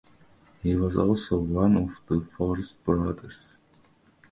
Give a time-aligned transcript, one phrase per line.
[0.63, 3.59] He was also one of the Forest Brothers.